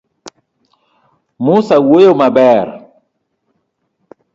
Musa 1.43 1.75
woyo 1.87 2.11
maber. 2.21 2.67